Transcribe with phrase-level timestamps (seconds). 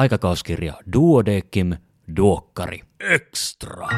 [0.00, 1.76] aikakauskirja Duodekim
[2.16, 3.88] Duokkari Extra.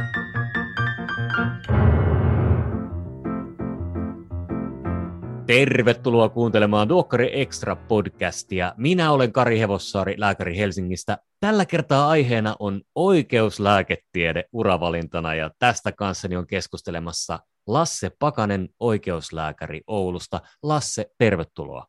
[5.47, 8.75] Tervetuloa kuuntelemaan Duokkari Extra podcastia.
[8.77, 11.19] Minä olen Kari Hevossaari, lääkäri Helsingistä.
[11.41, 20.41] Tällä kertaa aiheena on oikeuslääketiede uravalintana ja tästä kanssani on keskustelemassa Lasse Pakanen, oikeuslääkäri Oulusta.
[20.63, 21.87] Lasse, tervetuloa.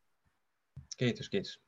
[0.97, 1.63] Kiitos, kiitos.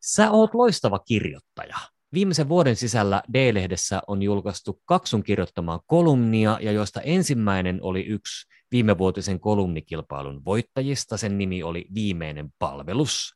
[0.00, 1.76] Sä oot loistava kirjoittaja.
[2.12, 9.40] Viimeisen vuoden sisällä D-lehdessä on julkaistu kaksun kirjoittamaa kolumnia, ja joista ensimmäinen oli yksi viimevuotisen
[9.40, 11.16] kolumnikilpailun voittajista.
[11.16, 13.34] Sen nimi oli Viimeinen palvelus.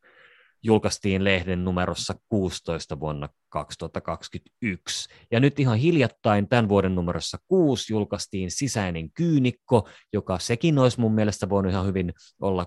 [0.62, 5.08] Julkaistiin lehden numerossa 16 vuonna 2021.
[5.30, 11.14] Ja nyt ihan hiljattain tämän vuoden numerossa 6 julkaistiin Sisäinen kyynikko, joka sekin olisi mun
[11.14, 12.66] mielestä voinut ihan hyvin olla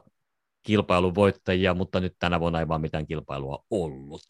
[0.66, 4.26] kilpailun voittajia, mutta nyt tänä vuonna ei vaan mitään kilpailua ollut.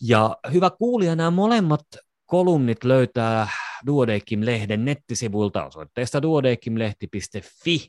[0.00, 1.84] Ja hyvä kuulija, nämä molemmat
[2.26, 3.48] kolumnit löytää
[3.86, 7.88] Duodeckim-lehden nettisivuilta osoitteesta duodeckim-lehti.fi,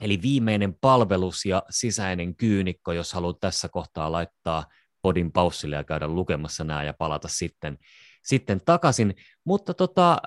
[0.00, 4.64] eli viimeinen palvelus ja sisäinen kyynikko, jos haluat tässä kohtaa laittaa
[5.02, 7.78] podin paussille ja käydä lukemassa nämä ja palata sitten,
[8.24, 9.14] sitten takaisin.
[9.44, 10.18] Mutta tota,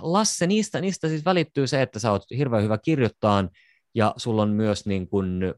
[0.00, 3.48] Lasse, niistä, niistä siis välittyy se, että sä oot hirveän hyvä kirjoittaa,
[3.98, 5.54] ja sulla on myös niin kuin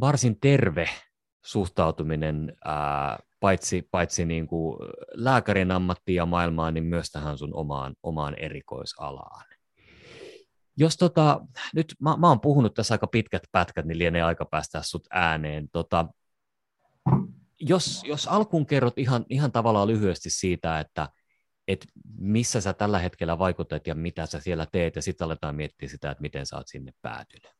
[0.00, 0.88] varsin terve
[1.44, 4.78] suhtautuminen ää, paitsi, paitsi niin kuin
[5.14, 9.44] lääkärin ammattiin ja maailmaan, niin myös tähän sun omaan, omaan erikoisalaan.
[10.76, 11.40] Jos tota,
[11.74, 15.68] nyt mä, mä oon puhunut tässä aika pitkät pätkät, niin lienee aika päästä sut ääneen.
[15.72, 16.06] Tota,
[17.60, 21.08] jos, jos alkuun kerrot ihan, ihan tavallaan lyhyesti siitä, että
[21.72, 21.86] et
[22.18, 26.10] missä sä tällä hetkellä vaikutat ja mitä sä siellä teet, ja sitten aletaan miettiä sitä,
[26.10, 27.52] että miten sä oot sinne päätynyt.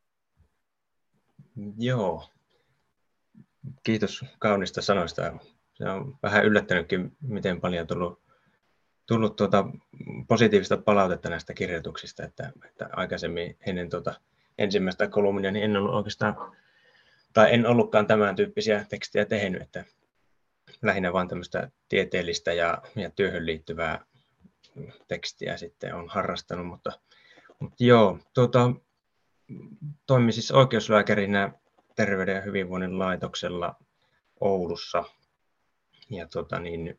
[1.78, 2.30] Joo,
[3.82, 5.38] kiitos kaunista sanoista.
[5.74, 8.22] Se on vähän yllättänytkin, miten paljon tullut,
[9.06, 9.64] tullut tuota
[10.28, 14.14] positiivista palautetta näistä kirjoituksista, että, että aikaisemmin ennen tuota
[14.58, 16.36] ensimmäistä kolumnia niin en ollut oikeastaan,
[17.32, 19.84] tai en ollutkaan tämän tyyppisiä tekstejä tehnyt, että
[20.82, 24.06] lähinnä vain tämmöistä tieteellistä ja, ja työhön liittyvää
[25.08, 26.92] tekstiä sitten on harrastanut, mutta,
[27.58, 28.72] mutta joo, tuota,
[30.06, 31.52] toimin siis oikeuslääkärinä
[31.96, 33.76] Terveyden ja hyvinvoinnin laitoksella
[34.40, 35.04] Oulussa.
[36.10, 36.98] Ja tota niin,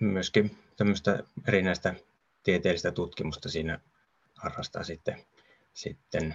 [0.00, 1.94] myöskin tämmöistä erinäistä
[2.42, 3.80] tieteellistä tutkimusta siinä
[4.34, 5.24] harrastaa sitten,
[5.74, 6.34] sitten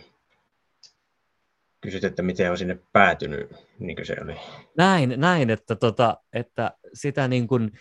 [1.85, 4.35] kysyt, että miten on sinne päätynyt, niin kuin se oli.
[4.77, 7.71] Näin, näin että, tota, että sitä niin kuin,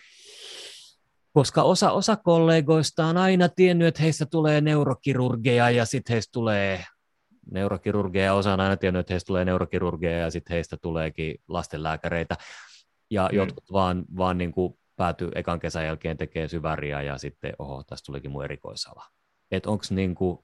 [1.33, 6.83] koska osa, osa kollegoista on aina tiennyt, että heistä tulee neurokirurgeja ja sitten heistä tulee
[7.51, 12.35] neurokirurgeja, osa on aina tiennyt, että heistä tulee neurokirurgeja ja sitten heistä tuleekin lastenlääkäreitä.
[13.09, 13.37] Ja mm.
[13.37, 18.05] jotkut vaan, vaan niin kuin päätyy ekan kesän jälkeen tekee syväriä ja sitten, oho, tästä
[18.05, 19.05] tulikin mun erikoisala.
[19.51, 20.39] Että onko niin kuin,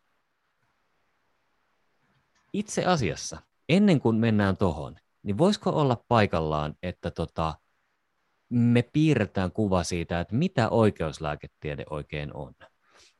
[2.54, 3.38] itse asiassa,
[3.70, 7.54] ennen kuin mennään tuohon, niin voisiko olla paikallaan, että tota,
[8.50, 12.54] me piirretään kuva siitä, että mitä oikeuslääketiede oikein on.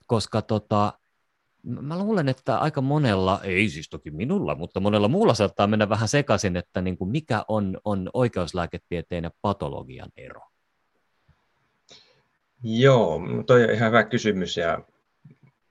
[0.08, 0.94] Koska tota,
[1.64, 6.08] mä luulen, että aika monella, ei siis toki minulla, mutta monella muulla saattaa mennä vähän
[6.08, 10.42] sekaisin, että niin kuin mikä on, on oikeuslääketieteen ja patologian ero?
[12.64, 14.82] Joo, toi on ihan hyvä kysymys ja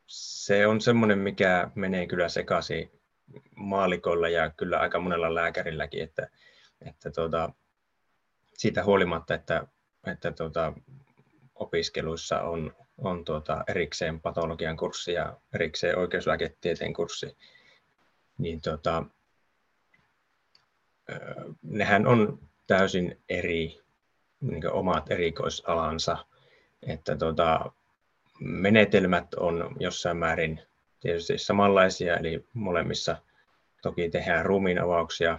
[0.06, 2.99] se on semmoinen, mikä menee kyllä sekaisin
[3.56, 6.28] maalikolla ja kyllä aika monella lääkärilläkin, että,
[6.82, 7.52] että tuota,
[8.54, 9.66] siitä huolimatta, että,
[10.06, 10.72] että tuota,
[11.54, 17.36] opiskeluissa on, on tuota erikseen patologian kurssi ja erikseen oikeuslääketieteen kurssi,
[18.38, 19.04] niin tuota,
[21.62, 23.80] nehän on täysin eri
[24.40, 26.26] niin omat erikoisalansa,
[26.82, 27.72] että tuota,
[28.40, 30.60] menetelmät on jossain määrin
[31.00, 33.16] tietysti samanlaisia, eli molemmissa
[33.82, 35.38] toki tehdään ruumiinavauksia,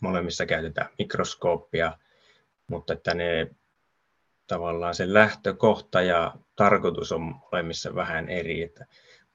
[0.00, 1.98] molemmissa käytetään mikroskooppia,
[2.66, 3.50] mutta että ne
[4.46, 8.62] tavallaan se lähtökohta ja tarkoitus on molemmissa vähän eri.
[8.62, 8.86] Että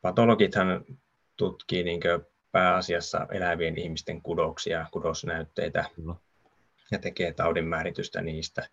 [0.01, 0.85] patologithan
[1.37, 1.99] tutkii niin
[2.51, 6.17] pääasiassa elävien ihmisten kudoksia, kudosnäytteitä no.
[6.91, 8.67] ja tekee taudin määritystä niistä.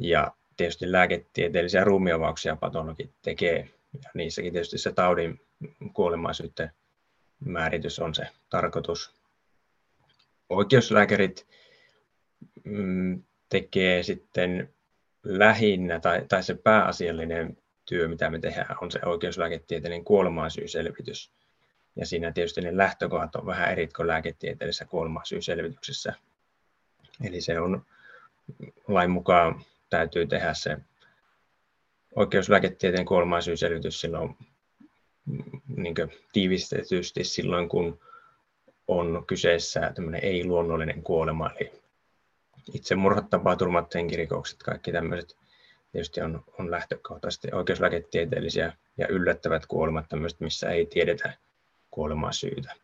[0.00, 3.68] Ja tietysti lääketieteellisiä ruumiavauksia patologit tekee.
[3.94, 5.40] Ja niissäkin tietysti se taudin
[5.92, 6.70] kuolemaisuuden
[7.44, 9.14] määritys on se tarkoitus.
[10.48, 11.46] Oikeuslääkärit
[12.64, 14.74] mm, tekee sitten
[15.22, 21.32] lähinnä tai, tai se pääasiallinen työ, mitä me tehdään, on se oikeuslääketieteellinen kuolemansyyselvitys.
[21.96, 26.14] Ja siinä tietysti ne lähtökohdat on vähän eri kuin lääketieteellisessä kuolemansyyselvityksessä.
[27.24, 27.86] Eli se on
[28.88, 30.76] lain mukaan täytyy tehdä se
[32.16, 34.36] oikeuslääketieteen kuolemaisyysselvitys silloin
[35.76, 35.94] niin
[36.32, 37.98] tiivistetysti silloin, kun
[38.88, 39.92] on kyseessä
[40.22, 41.72] ei-luonnollinen kuolema, eli
[42.74, 45.36] itsemurhat, tapaturmat, henkirikokset, kaikki tämmöiset
[45.92, 51.32] tietysti on, on lähtökohtaisesti oikeuslääketieteellisiä ja yllättävät kuolemat, tämmöiset, missä ei tiedetä
[51.90, 52.74] kuolemaa syytä.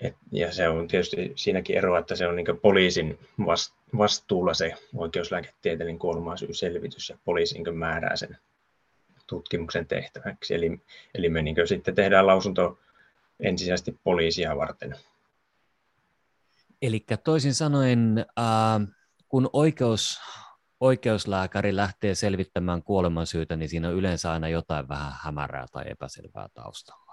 [0.00, 3.18] Et, ja se on tietysti siinäkin eroa, että se on niin poliisin
[3.98, 8.38] vastuulla se oikeuslääketieteellinen kuolemansyy-selvitys ja poliisi niin määrää sen
[9.26, 10.54] tutkimuksen tehtäväksi.
[10.54, 10.80] Eli,
[11.14, 12.78] eli me niin sitten tehdään lausunto
[13.40, 14.96] ensisijaisesti poliisia varten.
[16.82, 18.88] Eli toisin sanoen, äh,
[19.28, 20.20] kun oikeus,
[20.80, 27.05] oikeuslääkäri lähtee selvittämään kuolemansyytä, niin siinä on yleensä aina jotain vähän hämärää tai epäselvää taustalla.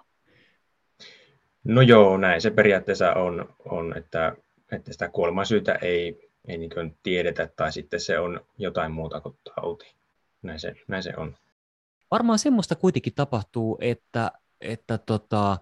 [1.64, 4.36] No joo, näin se periaatteessa on, on että,
[4.72, 9.96] että sitä kuolemansyytä ei, ei niin tiedetä tai sitten se on jotain muuta kuin tauti.
[10.42, 11.36] Näin se, näin se on.
[12.12, 14.32] Varmaan semmoista kuitenkin tapahtuu, että,
[14.62, 15.58] että tota,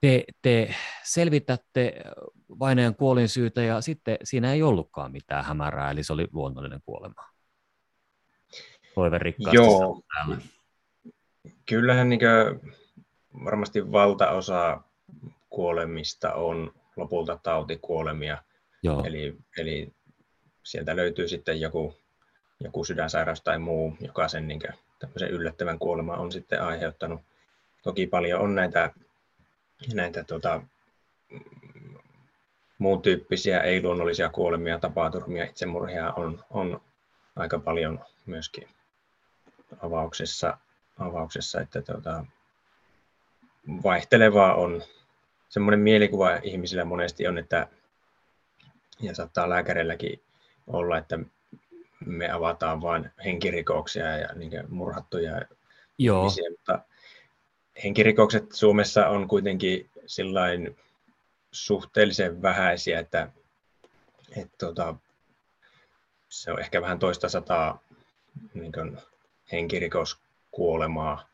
[0.00, 2.00] te, te selvitätte
[2.58, 7.24] vainajan kuolin syytä ja sitten siinä ei ollutkaan mitään hämärää, eli se oli luonnollinen kuolema.
[8.94, 10.02] Toiverikkaasti Joo.
[10.14, 10.36] Täällä.
[11.66, 12.20] Kyllähän niin
[13.44, 14.80] varmasti valtaosa
[15.50, 18.38] kuolemista on lopulta tautikuolemia.
[18.82, 19.04] Joo.
[19.04, 19.92] Eli, eli
[20.62, 21.96] sieltä löytyy sitten joku,
[22.60, 24.60] joku sydänsairaus tai muu, joka sen niin
[24.98, 27.20] tämmöisen yllättävän kuoleman on sitten aiheuttanut.
[27.82, 28.90] Toki paljon on näitä,
[29.94, 30.62] näitä tota,
[32.78, 36.80] muun tyyppisiä ei-luonnollisia kuolemia, tapaturmia, itsemurhia on, on
[37.36, 38.68] aika paljon myöskin
[39.82, 40.58] avauksessa,
[40.98, 42.24] avauksessa että tota,
[43.82, 44.82] vaihtelevaa on.
[45.48, 47.68] Semmoinen mielikuva ihmisillä monesti on, että
[49.00, 50.22] ja saattaa lääkärilläkin
[50.66, 51.18] olla, että
[52.06, 55.42] me avataan vain henkirikoksia ja niin murhattuja
[55.98, 56.20] Joo.
[56.20, 56.78] ihmisiä, mutta
[57.84, 60.76] henkirikokset Suomessa on kuitenkin sillain
[61.52, 63.28] suhteellisen vähäisiä, että,
[64.36, 64.94] että tuota,
[66.28, 67.82] se on ehkä vähän toista sataa
[68.54, 68.72] niin
[69.52, 71.28] henkirikoskuolemaa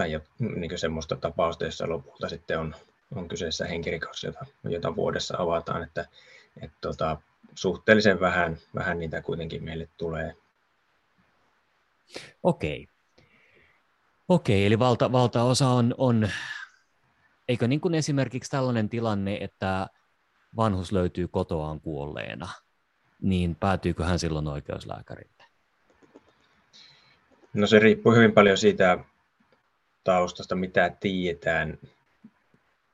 [0.00, 2.74] tai niin semmoista tapausta, jossa lopulta sitten on,
[3.14, 6.06] on kyseessä henkirikos, jota, jota vuodessa avataan, että,
[6.62, 7.16] että tuota,
[7.54, 10.36] suhteellisen vähän, vähän niitä kuitenkin meille tulee.
[12.42, 12.88] Okei.
[14.28, 16.28] Okei, eli valta, valtaosa on, on,
[17.48, 19.86] eikö niin kuin esimerkiksi tällainen tilanne, että
[20.56, 22.48] vanhus löytyy kotoaan kuolleena,
[23.22, 25.44] niin päätyykö hän silloin oikeuslääkärille?
[27.54, 28.98] No se riippuu hyvin paljon siitä
[30.04, 31.78] taustasta, mitä tiedetään,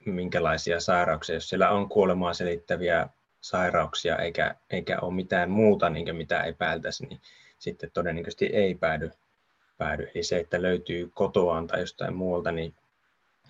[0.04, 1.34] minkälaisia sairauksia.
[1.34, 3.08] Jos siellä on kuolemaa selittäviä
[3.40, 7.20] sairauksia eikä, eikä ole mitään muuta, niin mitä epäiltäisi, niin
[7.58, 9.10] sitten todennäköisesti ei päädy,
[9.78, 10.10] päädy.
[10.14, 12.74] Eli se, että löytyy kotoaan tai jostain muualta, niin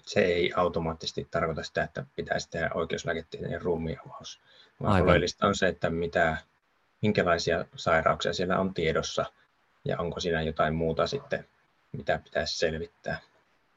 [0.02, 4.40] se ei automaattisesti tarkoita sitä, että pitäisi tehdä oikeuslääketieteen ruumiavaus.
[4.82, 6.36] Vaan oleellista on se, että mitä,
[7.02, 9.24] minkälaisia sairauksia siellä on tiedossa
[9.84, 11.48] ja onko siinä jotain muuta sitten,
[11.92, 13.20] mitä pitäisi selvittää.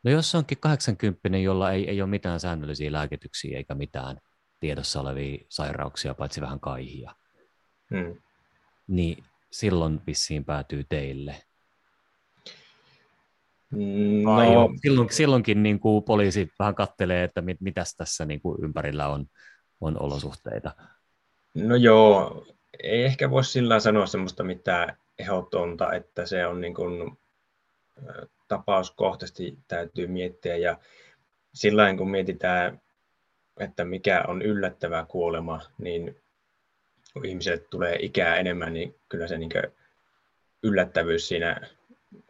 [0.04, 4.18] No jos onkin 80, jolla ei, ei ole mitään säännöllisiä lääkityksiä eikä mitään
[4.60, 7.16] tiedossa olevia sairauksia, paitsi vähän kaihia,
[7.90, 8.22] hmm.
[8.88, 11.36] niin silloin vissiin päätyy teille.
[13.72, 14.70] No.
[14.82, 19.26] silloin, silloinkin niin kuin poliisi vähän kattelee, että mit, mitäs tässä niin kuin ympärillä on,
[19.82, 20.72] on olosuhteita.
[21.54, 22.46] No joo,
[22.84, 27.18] ei ehkä voi sillä sanoa semmoista mitään ehdotonta, että se on niin kuin,
[28.50, 30.78] tapauskohtaisesti täytyy miettiä ja
[31.54, 32.82] sillä kun mietitään,
[33.60, 36.22] että mikä on yllättävä kuolema, niin
[37.14, 39.52] kun ihmiselle tulee ikää enemmän, niin kyllä se niin
[40.64, 41.62] yllättävyys siinä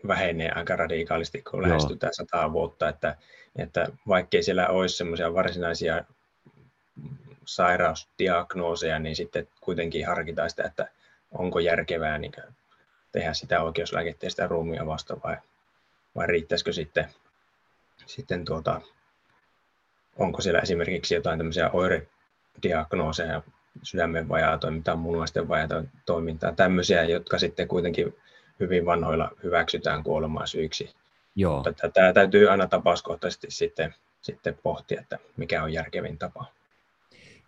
[0.08, 1.70] vähenee aika radikaalisti, kun Joo.
[1.70, 3.16] lähestytään sataa vuotta, että,
[3.56, 6.04] että vaikkei siellä olisi semmoisia varsinaisia
[7.46, 10.88] sairausdiagnooseja, niin sitten kuitenkin harkitaan sitä, että
[11.32, 12.32] onko järkevää niin
[13.12, 15.38] tehdä sitä oikeuslääketieteellistä ruumia vasta vai,
[16.16, 17.06] vai riittäisikö sitten,
[18.06, 18.82] sitten tuota,
[20.18, 23.42] onko siellä esimerkiksi jotain tämmöisiä oirediagnooseja,
[23.84, 25.68] sydämen vajaa toimintaa, munuaisten vajaa
[26.06, 28.16] toimintaa, tämmöisiä, jotka sitten kuitenkin
[28.60, 30.96] hyvin vanhoilla hyväksytään kuolemaa syyksi.
[31.36, 31.56] Joo.
[31.56, 36.46] Mutta tätä täytyy aina tapauskohtaisesti sitten, sitten pohtia, että mikä on järkevin tapa.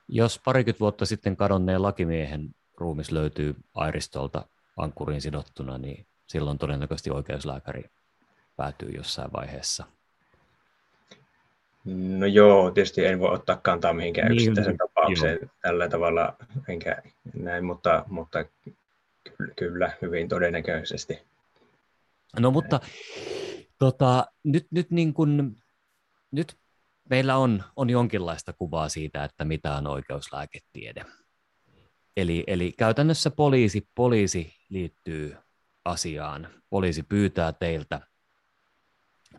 [0.07, 4.45] Jos parikymmentä vuotta sitten kadonneen lakimiehen ruumis löytyy airistolta
[4.77, 7.83] ankkuriin sidottuna, niin silloin todennäköisesti oikeuslääkäri
[8.61, 9.85] päätyy jossain vaiheessa
[11.85, 16.35] No joo, tietysti en voi ottaa kantaa mihinkään Niin, yksittäisen tapaukseen tällä tavalla,
[16.67, 17.01] enkä
[17.33, 21.19] näin, mutta, mutta ky- kyllä, hyvin todennäköisesti.
[22.39, 22.79] No mutta
[23.79, 25.57] tota, nyt, nyt, niin kun,
[26.31, 26.57] nyt
[27.09, 31.05] meillä on, on jonkinlaista kuvaa siitä, että mitä on oikeuslääketiede.
[32.17, 35.37] Eli, eli käytännössä poliisi, poliisi liittyy
[35.85, 36.47] asiaan.
[36.69, 38.01] Poliisi pyytää teiltä,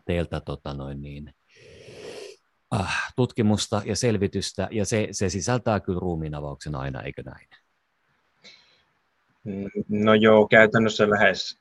[0.05, 1.35] teiltä tota noin niin,
[2.75, 7.49] äh, tutkimusta ja selvitystä, ja se, se sisältää kyllä ruumiinavauksen aina, eikö näin?
[9.89, 11.59] No joo, käytännössä lähes,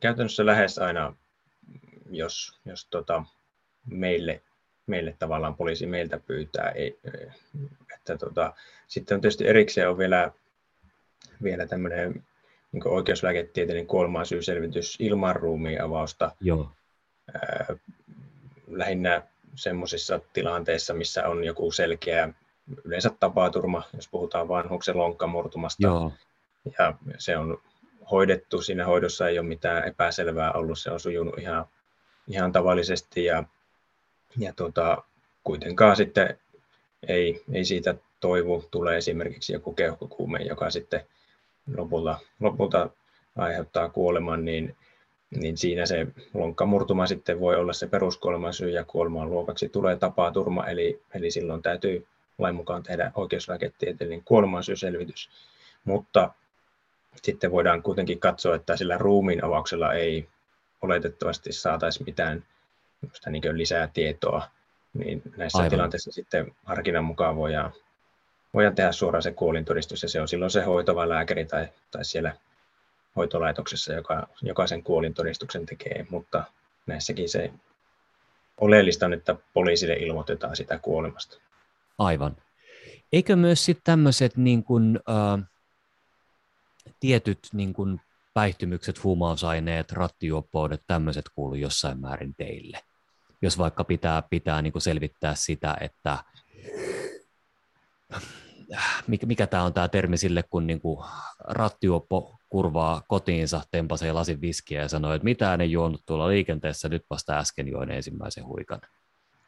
[0.00, 1.16] käytännössä lähes aina,
[2.10, 3.24] jos, jos tota,
[3.86, 4.42] meille,
[4.86, 6.70] meille tavallaan poliisi meiltä pyytää.
[6.70, 6.98] Ei,
[7.94, 8.54] että tota,
[8.88, 10.32] sitten on tietysti erikseen on vielä,
[11.42, 12.24] vielä tämmöinen
[12.72, 16.32] niin oikeuslääketieteellinen kuoleman syyselvitys ilman ruumiin avausta.
[16.40, 16.70] Joo.
[18.68, 19.22] Lähinnä
[19.54, 22.28] semmoisissa tilanteissa, missä on joku selkeä
[22.84, 25.86] yleensä tapaturma, jos puhutaan vanhuksen lonkkamurtumasta.
[25.86, 26.12] Joo.
[26.78, 27.62] Ja se on
[28.10, 31.64] hoidettu, siinä hoidossa ei ole mitään epäselvää ollut, se on sujunut ihan,
[32.28, 33.44] ihan tavallisesti ja,
[34.38, 35.04] ja tuota,
[35.44, 36.38] kuitenkaan sitten
[37.08, 41.06] ei, ei siitä toivu, tulee esimerkiksi joku keuhkokuume, joka sitten
[41.76, 42.90] lopulta, lopulta
[43.36, 44.76] aiheuttaa kuoleman, niin,
[45.30, 50.66] niin siinä se lonkkamurtuma sitten voi olla se peruskuoleman syy ja kuoleman luokaksi tulee tapaturma,
[50.66, 52.06] eli, eli silloin täytyy
[52.38, 55.30] lain mukaan tehdä oikeuslääketieteellinen kuolemansyyselvitys.
[55.84, 56.30] Mutta
[57.22, 60.28] sitten voidaan kuitenkin katsoa, että sillä ruumiin avauksella ei
[60.82, 62.44] oletettavasti saataisi mitään
[63.30, 64.42] niin lisää tietoa,
[64.94, 65.70] niin näissä Aivan.
[65.70, 67.72] tilanteissa sitten harkinnan mukaan voidaan,
[68.54, 72.36] voidaan tehdä suoraan se kuolintodistus, ja se on silloin se hoitova lääkäri tai, tai siellä
[73.16, 76.44] hoitolaitoksessa, joka, joka sen kuolintodistuksen tekee, mutta
[76.86, 77.52] näissäkin se
[78.60, 81.40] oleellista on, että poliisille ilmoitetaan sitä kuolemasta.
[81.98, 82.36] Aivan.
[83.12, 84.64] Eikö myös sitten tämmöiset niin
[85.08, 85.48] äh,
[87.00, 88.00] tietyt niin kun,
[88.34, 92.78] päihtymykset, huumausaineet, rattijuoppoudet, tämmöiset kuulu jossain määrin teille?
[93.42, 96.18] Jos vaikka pitää, pitää niin selvittää sitä, että
[99.06, 101.06] mikä, mikä tämä on tämä termi sille, kun niin kuin
[101.38, 107.04] rattijuoppo kurvaa kotiinsa, tempasee lasin viskiä ja sanoo, että mitään ei juonut tuolla liikenteessä, nyt
[107.10, 108.80] vasta äsken join ensimmäisen huikan.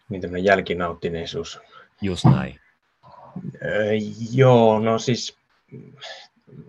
[0.09, 1.61] Niin tämmöinen jälkinauttineisuus.
[2.02, 2.61] Just näin.
[3.64, 3.90] Öö,
[4.32, 5.37] joo, no siis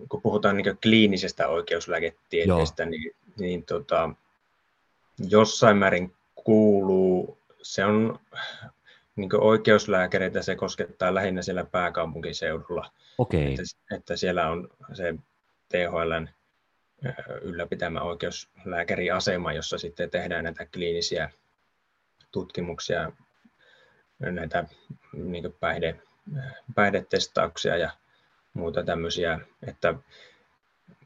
[0.08, 4.10] kun puhutaan niin kliinisestä oikeuslääketieteestä, niin, niin tota,
[5.28, 8.18] jossain määrin kuuluu, se on
[9.16, 12.90] niin oikeuslääkäreitä, se koskettaa lähinnä siellä pääkaupunkiseudulla.
[13.18, 13.40] Okay.
[13.40, 13.62] Että,
[13.96, 15.14] että siellä on se
[15.74, 16.28] THLn
[17.42, 21.30] ylläpitämä oikeuslääkäriasema, jossa sitten tehdään näitä kliinisiä
[22.32, 23.12] tutkimuksia,
[24.18, 24.64] näitä
[25.12, 26.00] niin päihde,
[26.74, 27.90] päihdetestauksia ja
[28.54, 29.94] muuta tämmöisiä, että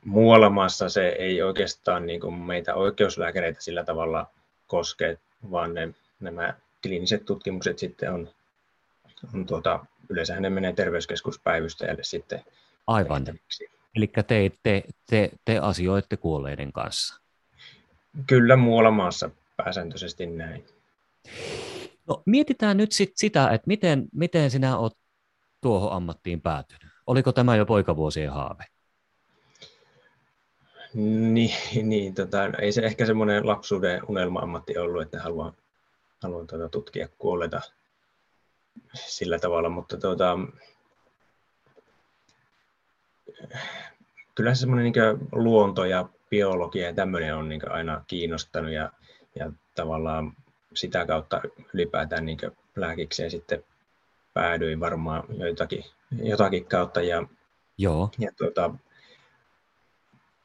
[0.05, 4.31] muualla maassa se ei oikeastaan niin kuin meitä oikeuslääkäreitä sillä tavalla
[4.67, 5.19] koske,
[5.51, 5.89] vaan ne,
[6.21, 8.31] nämä kliiniset tutkimukset sitten on,
[9.35, 12.45] on tuota, yleensä ne menee terveyskeskuspäivystäjälle sitten.
[12.87, 13.25] Aivan.
[13.97, 17.21] Eli te, te, te, te asioitte kuolleiden kanssa.
[18.27, 20.67] Kyllä muualla maassa pääsääntöisesti näin.
[22.09, 24.93] No, mietitään nyt sit sitä, että miten, miten sinä olet
[25.61, 26.93] tuohon ammattiin päätynyt.
[27.07, 28.65] Oliko tämä jo poikavuosien haave?
[30.95, 31.51] Niin,
[31.83, 35.53] niin tota, ei se ehkä semmoinen lapsuuden unelma-ammatti ollut, että haluan,
[36.23, 37.61] haluan tuota, tutkia kuolleita
[38.95, 40.39] sillä tavalla, mutta tuota,
[44.35, 48.93] kyllä se semmoinen niin luonto ja biologia ja tämmöinen on niin aina kiinnostanut ja,
[49.35, 50.33] ja tavallaan
[50.75, 51.41] sitä kautta
[51.75, 52.39] ylipäätään niin
[52.77, 53.65] lääkikseen sitten
[54.35, 55.85] päädyin varmaan joitakin,
[56.23, 57.03] jotakin kautta.
[57.03, 57.23] Ja,
[57.79, 58.11] Joo.
[58.19, 58.75] ja tuota,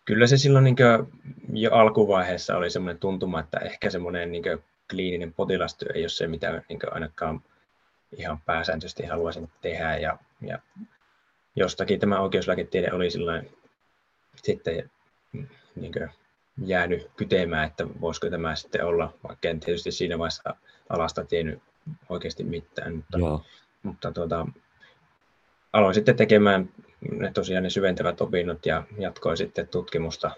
[0.05, 0.75] kyllä se silloin niin
[1.53, 4.43] jo alkuvaiheessa oli semmoinen tuntuma, että ehkä semmoinen niin
[4.89, 7.41] kliininen potilastyö ei ole se, mitä niin ainakaan
[8.17, 9.97] ihan pääsääntöisesti haluaisin tehdä.
[9.97, 10.59] Ja, ja
[11.55, 13.07] jostakin tämä oikeuslääketiede oli
[14.35, 14.91] sitten
[15.75, 15.93] niin
[16.65, 20.55] jäänyt kytemään, että voisiko tämä sitten olla, vaikka en tietysti siinä vaiheessa
[20.89, 21.61] alasta tiennyt
[22.09, 23.45] oikeasti mitään, mutta, Joo.
[23.83, 24.47] mutta tuota,
[25.73, 26.69] aloin sitten tekemään
[27.11, 30.31] ne tosiaan ne syventävät opinnot ja jatkoin sitten tutkimusta,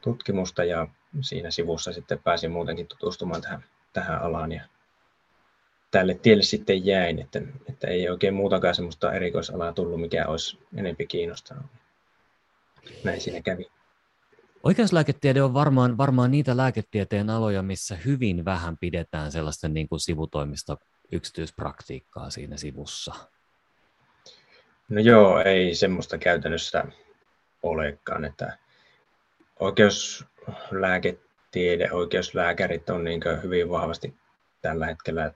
[0.00, 0.88] tutkimusta ja
[1.20, 4.62] siinä sivussa sitten pääsin muutenkin tutustumaan tähän, tähän alaan ja
[5.94, 11.06] tälle tielle sitten jäin, että, että ei oikein muutakaan semmoista erikoisalaa tullut, mikä olisi enempi
[11.06, 11.66] kiinnostanut.
[13.04, 13.70] Näin siinä kävi.
[14.62, 20.76] Oikeuslääketiede on varmaan, varmaan niitä lääketieteen aloja, missä hyvin vähän pidetään sellaisten niin kuin sivutoimista
[21.12, 23.14] yksityispraktiikkaa siinä sivussa?
[24.88, 26.84] No joo, ei semmoista käytännössä
[27.62, 28.58] olekaan, että
[29.60, 34.14] oikeuslääketiede, oikeuslääkärit on niin hyvin vahvasti
[34.62, 35.32] tällä hetkellä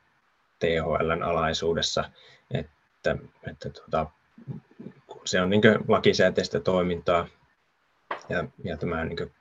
[0.58, 2.04] THLn alaisuudessa,
[2.50, 3.16] että,
[3.50, 4.06] että tuota,
[5.24, 7.28] se on niin lakisääteistä toimintaa
[8.28, 9.32] ja, ja tämä niin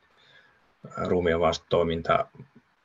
[1.07, 2.27] ruumiinavaustoiminta,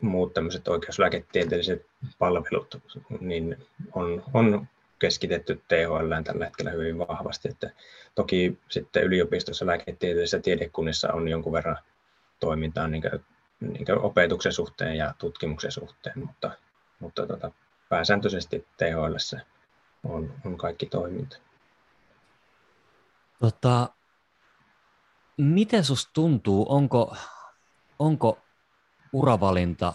[0.01, 1.87] muut tämmöiset oikeuslääketieteelliset
[2.19, 2.83] palvelut,
[3.21, 4.67] niin on, on
[4.99, 7.49] keskitetty THL tällä hetkellä hyvin vahvasti.
[7.49, 7.71] Että
[8.15, 11.79] toki sitten yliopistossa lääketieteellisessä tiedekunnissa on jonkun verran
[12.41, 13.25] toimintaa niin kuin,
[13.61, 16.51] niin kuin opetuksen suhteen ja tutkimuksen suhteen, mutta,
[17.01, 17.51] mutta tota,
[17.93, 19.17] pääsääntöisesti THL
[20.05, 21.37] on, on kaikki toiminta.
[23.41, 23.89] Tota,
[25.39, 27.17] miten susta tuntuu, onko,
[27.99, 28.39] onko
[29.13, 29.93] uravalinta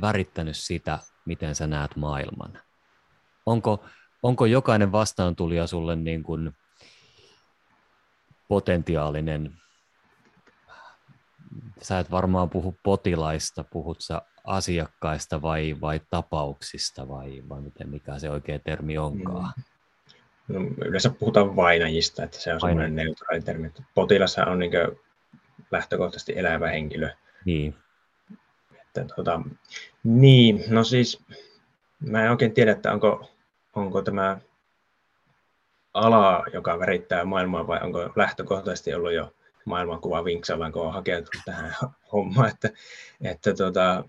[0.00, 2.62] värittänyt sitä, miten sä näet maailman?
[3.46, 3.84] Onko,
[4.22, 6.52] onko jokainen vastaantulija sulle niin kuin
[8.48, 9.56] potentiaalinen,
[11.82, 18.18] sä et varmaan puhu potilaista, puhut sä asiakkaista vai, vai tapauksista vai, vai miten, mikä
[18.18, 19.52] se oikea termi onkaan?
[19.56, 19.64] Mm.
[20.48, 23.72] No, yleensä puhutaan vainajista, että se on semmoinen neutraali termi.
[23.94, 24.72] Potilas on niin
[25.70, 27.10] lähtökohtaisesti elävä henkilö.
[27.44, 27.74] Niin.
[28.80, 29.40] Että, tuota,
[30.04, 31.24] niin, no siis
[32.00, 33.30] mä en oikein tiedä, että onko
[33.76, 34.38] onko tämä
[35.94, 39.34] ala, joka värittää maailmaa, vai onko lähtökohtaisesti ollut jo
[39.64, 41.74] maailmankuva vinksalla, kun on hakeutunut tähän
[42.12, 42.70] hommaan, että,
[43.20, 44.04] että tota,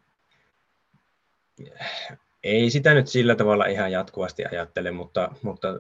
[2.44, 5.80] ei sitä nyt sillä tavalla ihan jatkuvasti ajattele, mutta, mutta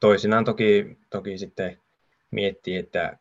[0.00, 1.78] toisinaan toki, toki sitten
[2.30, 3.18] miettii, että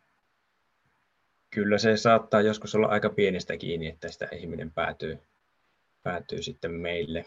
[1.52, 5.20] kyllä se saattaa joskus olla aika pienestä kiinni, että sitä ihminen päätyy,
[6.04, 7.26] päätyy sitten meille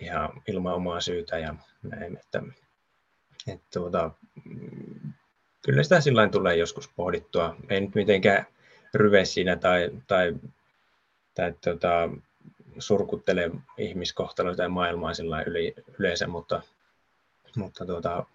[0.00, 2.42] ihan ilman omaa syytä ja näin, että,
[3.48, 4.10] että tuota,
[5.64, 7.56] kyllä sitä sillä tulee joskus pohdittua.
[7.68, 8.46] Ei nyt mitenkään
[8.94, 10.34] ryve siinä tai, tai,
[11.34, 12.08] tai tuota,
[12.78, 16.62] surkuttele ihmiskohtaloita ja maailmaa sillä yli, yleensä, mutta,
[17.56, 18.26] mutta tuota,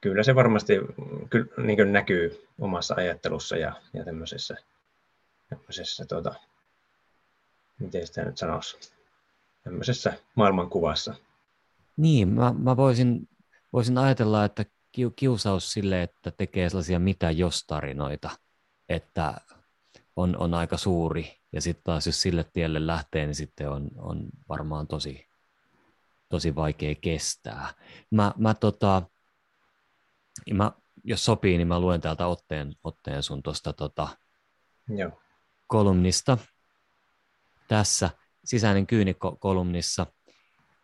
[0.00, 0.72] kyllä se varmasti
[1.30, 4.56] kyllä, niin näkyy omassa ajattelussa ja, ja tämmöisessä,
[5.48, 6.34] tämmöisessä tuota,
[7.78, 8.92] miten sitä nyt sanoisi,
[9.64, 11.14] tämmöisessä maailmankuvassa.
[11.96, 13.28] Niin, mä, mä voisin,
[13.72, 14.64] voisin ajatella, että
[15.16, 18.30] kiusaus sille, että tekee sellaisia mitä jos tarinoita,
[18.88, 19.34] että
[20.16, 21.40] on, on aika suuri.
[21.52, 25.26] Ja sitten taas jos sille tielle lähtee, niin sitten on, on varmaan tosi,
[26.28, 27.74] tosi vaikea kestää.
[28.10, 29.02] Mä, mä, tota,
[30.52, 30.72] mä,
[31.04, 34.08] jos sopii, niin mä luen täältä otteen, otteen sun tuosta tota,
[35.66, 36.38] kolumnista
[37.68, 38.10] tässä
[38.44, 40.06] sisäinen kyynikko kolumnissa.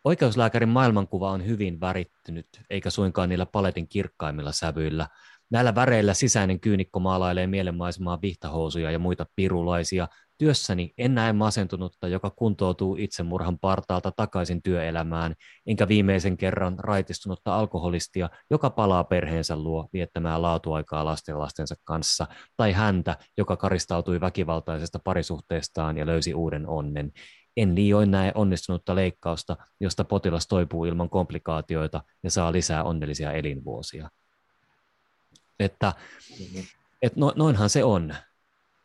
[0.03, 5.07] Oikeuslääkärin maailmankuva on hyvin värittynyt, eikä suinkaan niillä paletin kirkkaimmilla sävyillä.
[5.51, 10.07] Näillä väreillä sisäinen kyynikko maalailee mielenmaisemaa vihtahousuja ja muita pirulaisia.
[10.37, 15.35] Työssäni en näe masentunutta, joka kuntoutuu itsemurhan partaalta takaisin työelämään,
[15.67, 22.71] enkä viimeisen kerran raitistunutta alkoholistia, joka palaa perheensä luo viettämään laatuaikaa lasten lastensa kanssa, tai
[22.71, 27.11] häntä, joka karistautui väkivaltaisesta parisuhteestaan ja löysi uuden onnen.
[27.57, 34.09] En liioin näe onnistunutta leikkausta, josta potilas toipuu ilman komplikaatioita ja saa lisää onnellisia elinvuosia.
[35.59, 35.93] Että,
[36.39, 36.63] mm-hmm.
[37.01, 38.15] et no, noinhan se on,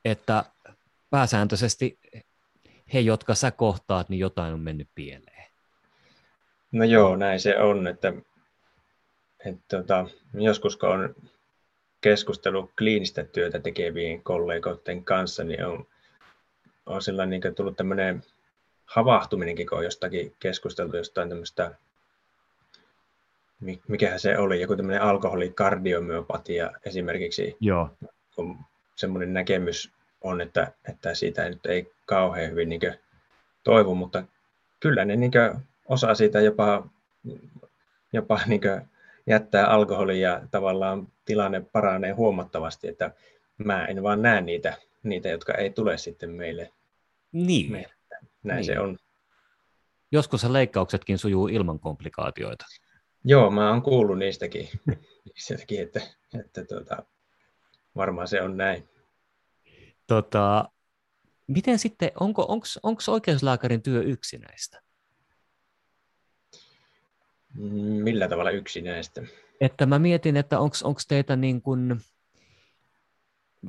[0.05, 0.45] että
[1.11, 1.99] pääsääntöisesti
[2.95, 5.47] he, jotka sä kohtaat, niin jotain on mennyt pieleen.
[6.73, 8.13] No joo, näin se on, että,
[9.47, 11.15] että tota, joskus kun on
[12.01, 15.87] keskustelu kliinistä työtä tekevien kollegoiden kanssa, niin on,
[16.87, 18.23] on sillä niin tullut tämmöinen
[18.87, 21.75] havahtuminenkin, kun on jostakin keskusteltu jostain tämmöistä,
[23.88, 27.90] mikähän se oli, joku tämmöinen alkoholikardiommyopatia esimerkiksi, Joo.
[28.37, 28.59] kun
[28.96, 32.81] semmoinen näkemys on, että, että siitä nyt ei kauhean hyvin niin
[33.64, 34.24] toivu, mutta
[34.81, 35.33] kyllä ne niin
[35.87, 36.87] osaa siitä jopa,
[38.12, 38.61] jopa niin
[39.27, 43.11] jättää alkoholin ja tavallaan tilanne paranee huomattavasti, että
[43.59, 46.70] mä en vaan näe niitä, niitä jotka ei tule sitten meille.
[47.33, 47.72] Niin.
[47.72, 47.94] Meille
[48.44, 48.64] näin niin.
[48.64, 48.98] se on.
[50.12, 52.64] Joskus leikkauksetkin sujuu ilman komplikaatioita.
[53.25, 54.69] Joo, mä oon kuullut niistäkin,
[55.35, 56.01] niistäkin että,
[56.41, 57.05] että tuota,
[57.97, 58.89] varmaan se on näin.
[60.07, 60.69] Tota,
[61.47, 62.47] miten sitten, onko
[62.83, 64.83] onko oikeuslääkärin työ yksinäistä?
[68.03, 69.23] Millä tavalla yksinäistä?
[69.61, 72.01] Että mä mietin, että onko teitä niin kuin,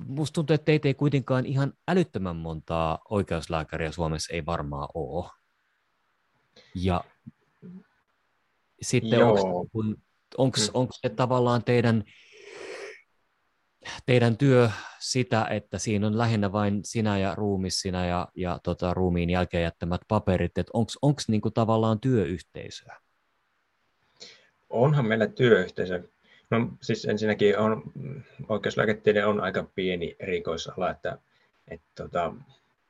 [0.07, 5.29] musta tuntuu, että teitä ei kuitenkaan ihan älyttömän montaa oikeuslääkäriä Suomessa ei varmaan ole.
[6.75, 7.03] Ja
[8.81, 9.19] sitten
[10.37, 10.87] onko mm.
[10.91, 12.03] se tavallaan teidän,
[14.05, 18.93] teidän työ sitä, että siinä on lähinnä vain sinä ja ruumis sinä ja, ja tota,
[18.93, 22.97] ruumiin jälkeen jättämät paperit, että onko niinku tavallaan työyhteisöä?
[24.69, 26.03] Onhan meillä työyhteisö.
[26.49, 27.83] No siis ensinnäkin on,
[28.49, 31.17] oikeuslääketiede on aika pieni erikoisala, että,
[31.67, 32.33] että tota,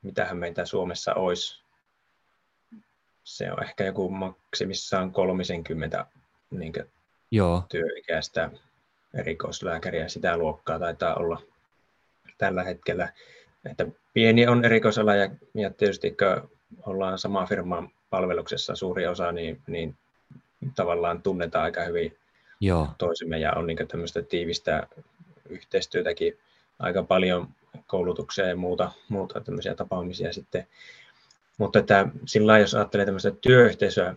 [0.01, 1.64] mitähän meitä Suomessa olisi.
[3.25, 6.05] Se on ehkä joku maksimissaan 30
[6.51, 6.73] niin
[7.31, 7.63] Joo.
[7.69, 8.49] työikäistä
[9.13, 11.41] erikoislääkäriä, sitä luokkaa taitaa olla
[12.37, 13.13] tällä hetkellä.
[13.69, 16.49] Että pieni on erikoisala ja, ja tietysti kun
[16.85, 19.95] ollaan sama firman palveluksessa suuri osa, niin, niin
[20.75, 22.17] tavallaan tunnetaan aika hyvin
[22.59, 22.87] Joo.
[22.97, 24.87] toisemme ja on niin tämmöistä tiivistä
[25.49, 26.37] yhteistyötäkin
[26.79, 27.47] aika paljon
[27.87, 30.67] koulutuksia ja muuta, muuta tämmöisiä tapaamisia sitten.
[31.57, 34.15] Mutta että sillä lailla, jos ajattelee tämmöistä työyhteisöä,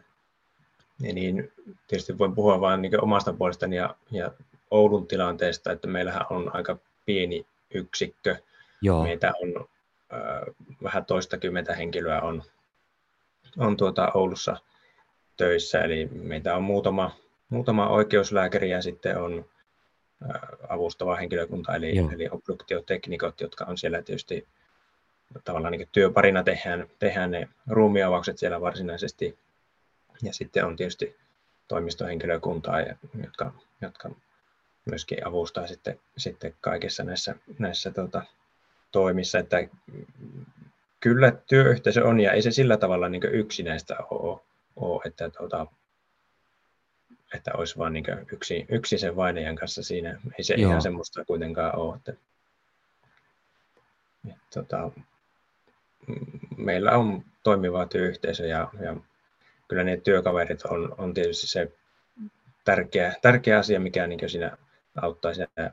[0.98, 1.52] niin
[1.88, 4.32] tietysti voin puhua vain niin omasta puolestani ja, ja
[4.70, 8.36] Oulun tilanteesta, että meillähän on aika pieni yksikkö.
[8.82, 9.02] Joo.
[9.02, 9.68] Meitä on
[10.12, 12.42] äh, vähän toistakymmentä henkilöä on,
[13.58, 14.56] on tuota Oulussa
[15.36, 17.10] töissä, eli meitä on muutama,
[17.48, 19.44] muutama oikeuslääkäri ja sitten on
[20.22, 24.46] äh, avustava henkilökunta, eli, eli obduktioteknikot, jotka on siellä tietysti
[25.44, 29.38] tavallaan niin työparina tehdään, tehdään ne ruumiavaukset siellä varsinaisesti.
[30.22, 31.16] Ja sitten on tietysti
[31.68, 32.80] toimistohenkilökuntaa,
[33.24, 34.10] jotka, jotka
[34.84, 38.22] myöskin avustaa sitten, sitten kaikissa näissä, näissä tota,
[38.92, 39.38] toimissa.
[39.38, 39.68] Että
[41.00, 44.40] kyllä työyhteisö on ja ei se sillä tavalla niin yksinäistä ole,
[44.76, 45.66] ole että, tota,
[47.34, 50.20] että olisi vain niin yksi, yksi sen vainajan kanssa siinä.
[50.38, 50.70] Ei se Joo.
[50.70, 51.96] ihan semmoista kuitenkaan ole.
[51.96, 52.12] Että,
[54.30, 54.90] että, tota,
[56.56, 58.96] meillä on toimiva työyhteisö ja, ja
[59.68, 61.72] kyllä ne työkaverit on, on tietysti se
[62.64, 64.58] tärkeä, tärkeä asia, mikä niin siinä
[65.02, 65.72] auttaa sitä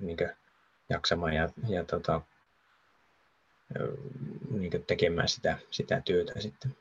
[0.00, 0.16] niin
[0.88, 2.20] jaksamaan ja, ja tota,
[4.50, 6.76] niin tekemään sitä, sitä työtä sitten.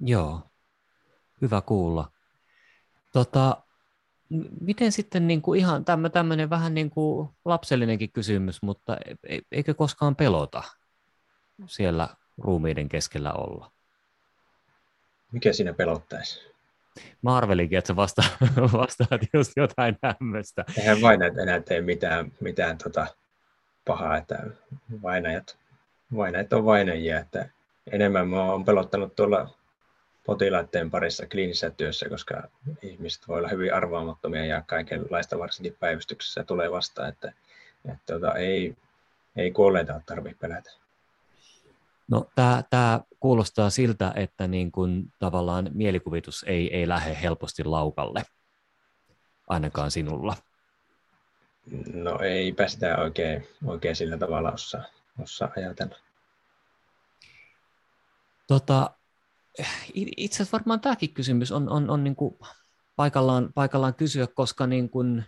[0.00, 0.40] Joo,
[1.42, 2.10] hyvä kuulla.
[3.12, 3.62] Tota,
[4.60, 9.74] miten sitten niin kuin ihan tämmöinen vähän niin kuin lapsellinenkin kysymys, mutta e, e, eikö
[9.74, 10.62] koskaan pelota
[11.66, 13.70] siellä ruumiiden keskellä olla?
[15.32, 16.52] Mikä siinä pelottaisi?
[17.22, 18.22] Mä arvelinkin, että sä vasta,
[18.72, 20.64] vastaat just jotain tämmöistä.
[20.78, 23.06] Eihän vainajat enää tee mitään, mitään tota
[23.84, 24.46] pahaa, että
[25.02, 25.58] vainajat,
[26.16, 27.18] vainajat on vainajia.
[27.18, 27.48] Että
[27.92, 29.48] enemmän mä oon pelottanut tuolla
[30.26, 32.42] potilaiden parissa kliinisessä työssä, koska
[32.82, 37.32] ihmiset voi olla hyvin arvaamattomia ja kaikenlaista varsinkin päivystyksessä tulee vastaan, että,
[37.84, 38.76] että tota, ei,
[39.36, 40.81] ei kuolleita tarvitse pelätä.
[42.08, 42.30] No,
[42.70, 48.22] tämä kuulostaa siltä, että niin kun, tavallaan mielikuvitus ei, ei lähde helposti laukalle,
[49.48, 50.36] ainakaan sinulla.
[51.94, 54.84] No eipä sitä oikein, oikein sillä tavalla osaa,
[55.22, 55.96] osaa ajatella.
[58.46, 58.90] Tota,
[59.94, 62.38] itse asiassa varmaan tämäkin kysymys on, on, on niin kuin
[62.96, 65.24] paikallaan, paikallaan kysyä, koska niin kuin,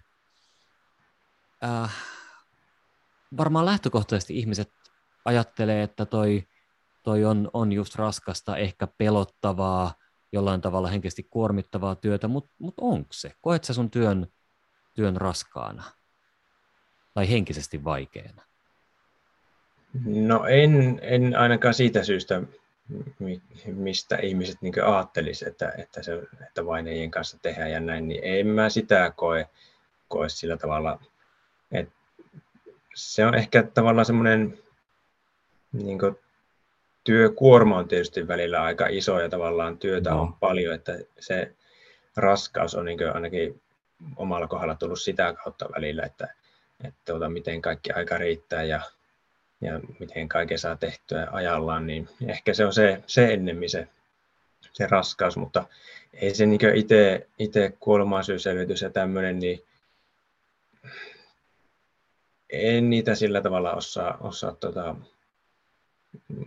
[1.64, 1.94] äh,
[3.36, 4.72] varmaan lähtökohtaisesti ihmiset
[5.24, 6.44] ajattelee, että toi
[7.04, 9.94] toi on, on just raskasta, ehkä pelottavaa,
[10.32, 13.32] jollain tavalla henkisesti kuormittavaa työtä, mutta mut onko se?
[13.40, 14.26] Koet sä sun työn,
[14.94, 15.84] työn raskaana
[17.14, 18.42] tai henkisesti vaikeana?
[20.04, 22.42] No en, en ainakaan siitä syystä,
[23.66, 28.46] mistä ihmiset niin ajattelisivat, että, että, se, että vainajien kanssa tehdään ja näin, niin en
[28.46, 29.48] mä sitä koe,
[30.08, 31.00] koe sillä tavalla.
[31.72, 31.94] että
[32.94, 34.58] se on ehkä tavallaan semmoinen
[35.72, 35.98] niin
[37.04, 40.20] työkuorma on tietysti välillä aika iso ja tavallaan työtä no.
[40.20, 41.52] on paljon, että se
[42.16, 43.62] raskaus on niin ainakin
[44.16, 46.34] omalla kohdalla tullut sitä kautta välillä, että,
[46.84, 48.80] että tuota, miten kaikki aika riittää ja,
[49.60, 53.88] ja miten kaiken saa tehtyä ajallaan, niin ehkä se on se, se ennemmin se,
[54.72, 55.64] se raskaus, mutta
[56.12, 56.60] ei se niin
[57.38, 59.64] itse, kuolemaansyysselvitys ja tämmöinen, niin
[62.50, 64.96] en niitä sillä tavalla osaa, osaa tota,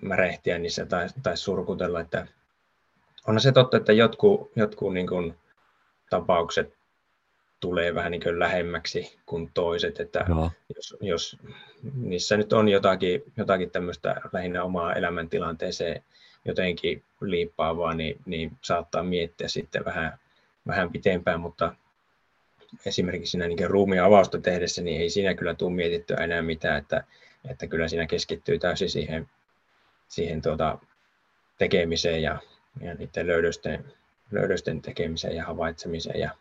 [0.01, 1.99] märehtiä niissä tai, tai surkutella.
[1.99, 2.27] Että
[3.27, 5.35] onhan se totta, että jotkut, jotkut niin kuin
[6.09, 6.77] tapaukset
[7.59, 10.51] tulee vähän niin kuin lähemmäksi kuin toiset, että no.
[10.75, 11.37] jos, jos
[11.95, 16.03] niissä nyt on jotakin, jotakin tämmöistä lähinnä omaa elämäntilanteeseen
[16.45, 20.19] jotenkin liippaavaa, niin, niin saattaa miettiä sitten vähän,
[20.67, 21.75] vähän pitempään, mutta
[22.85, 27.03] esimerkiksi siinä niin ruumiin avausta tehdessä, niin ei siinä kyllä tule mietittyä enää mitään, että,
[27.49, 29.29] että kyllä siinä keskittyy täysin siihen
[30.07, 30.79] siihen tuota,
[31.57, 32.39] tekemiseen ja,
[32.81, 33.93] ja niiden löydösten,
[34.31, 36.31] löydösten tekemiseen ja havaitsemiseen ja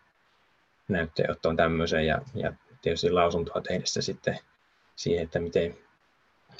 [0.88, 2.52] näytteenottoon tämmöiseen ja, ja
[2.82, 4.38] tietysti lausuntoa tehdessä sitten
[4.96, 5.78] siihen, että miten,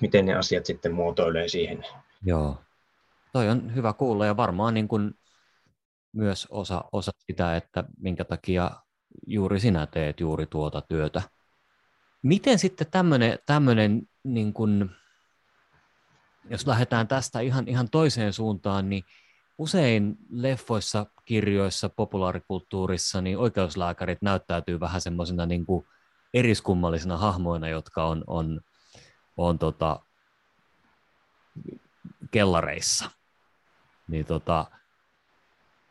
[0.01, 1.85] miten ne asiat sitten muotoilee siihen.
[2.25, 2.59] Joo,
[3.33, 5.15] toi on hyvä kuulla ja varmaan niin kuin
[6.13, 8.71] myös osa, osa sitä, että minkä takia
[9.27, 11.23] juuri sinä teet juuri tuota työtä.
[12.23, 12.87] Miten sitten
[13.47, 14.91] tämmöinen, niin kuin,
[16.51, 19.05] jos lähdetään tästä ihan, ihan toiseen suuntaan, niin
[19.59, 25.87] usein leffoissa, kirjoissa, populaarikulttuurissa, niin oikeuslääkärit näyttäytyy vähän semmoisina niin kuin
[26.35, 28.61] eriskummallisina hahmoina, jotka on, on,
[29.37, 30.01] on tota,
[32.31, 33.11] kellareissa.
[34.09, 34.67] Niin tota,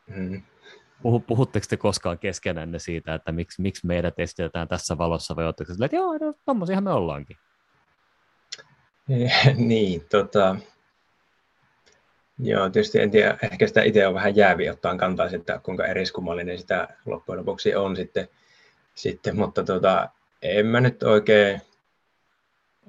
[0.06, 0.42] mm.
[1.02, 5.72] puhu, puhutteko te koskaan keskenänne siitä, että miksi, miksi meidät esitetään tässä valossa, vai oletteko
[5.84, 7.36] että joo, no, tommosiahan me ollaankin?
[9.54, 10.56] niin, tota,
[12.38, 16.58] joo, tietysti en tiedä, ehkä sitä itse on vähän jäävi ottaa kantaa, että kuinka eriskummallinen
[16.58, 18.28] sitä loppujen lopuksi on sitten,
[18.94, 20.08] sitten mutta tota,
[20.42, 21.62] en mä nyt oikein,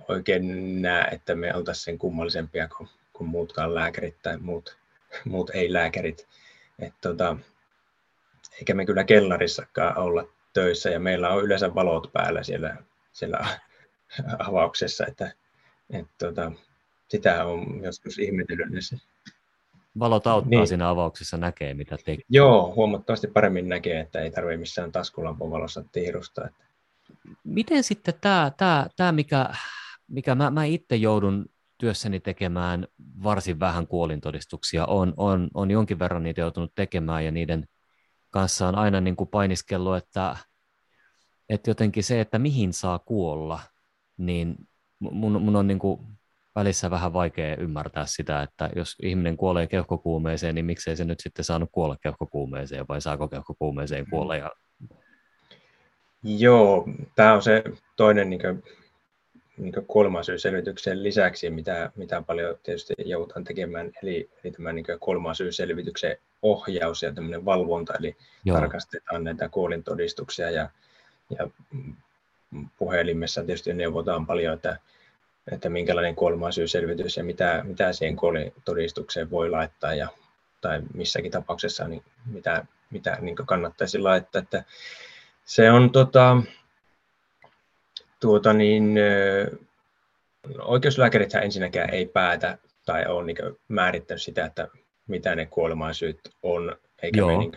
[0.07, 4.77] oikein näe, että me oltaisiin sen kummallisempia kuin, kuin muutkaan lääkärit tai muut,
[5.25, 6.27] muut ei-lääkärit.
[6.79, 7.37] Et tota,
[8.53, 12.77] eikä me kyllä kellarissakaan olla töissä ja meillä on yleensä valot päällä siellä,
[13.13, 13.45] siellä
[14.47, 15.31] avauksessa, että
[15.89, 16.51] et tota,
[17.09, 18.67] sitä on joskus ihmetellyt.
[19.99, 20.67] Valot auttaa niin.
[20.67, 22.25] siinä avauksessa näkee, mitä tekee.
[22.29, 26.47] Joo, huomattavasti paremmin näkee, että ei tarvitse missään taskulampun valossa tiirusta.
[26.47, 26.63] Että
[27.43, 29.49] miten sitten tämä, tämä, tämä mikä,
[30.07, 31.45] mikä mä, mä itse joudun
[31.77, 32.87] työssäni tekemään
[33.23, 37.67] varsin vähän kuolintodistuksia, on, on, on jonkin verran niitä joutunut tekemään ja niiden
[38.29, 40.37] kanssa on aina niin kuin painiskellut, että,
[41.49, 43.59] että jotenkin se, että mihin saa kuolla,
[44.17, 44.55] niin
[44.99, 45.99] mun, mun on niin kuin
[46.55, 51.45] välissä vähän vaikea ymmärtää sitä, että jos ihminen kuolee keuhkokuumeeseen, niin miksei se nyt sitten
[51.45, 54.35] saanut kuolla keuhkokuumeeseen, vai saako keuhkokuumeeseen kuolla?
[54.35, 54.51] Ja
[56.23, 57.63] Joo, tämä on se
[57.95, 58.63] toinen niin kuin,
[59.57, 67.03] niin kuolemansyysselvityksen lisäksi, mitä, mitä paljon tietysti joudutaan tekemään, eli, eli tämä niin kuolemansyysselvityksen ohjaus
[67.03, 68.57] ja tämmöinen valvonta, eli Joo.
[68.57, 70.69] tarkastetaan näitä kuolintodistuksia ja,
[71.39, 71.49] ja
[72.77, 74.79] puhelimessa tietysti neuvotaan paljon, että,
[75.51, 80.07] että minkälainen kuolemansyysselvitys ja mitä, mitä siihen kuolintodistukseen voi laittaa ja,
[80.61, 84.41] tai missäkin tapauksessa niin mitä, mitä niin kannattaisi laittaa.
[84.41, 84.63] Että,
[85.45, 86.37] se on tota,
[88.19, 88.95] tuota niin,
[90.59, 94.67] oikeuslääkärithän ensinnäkään ei päätä tai ole niin määrittänyt sitä, että
[95.07, 97.27] mitä ne kuolemansyyt on, eikä Joo.
[97.27, 97.51] me niin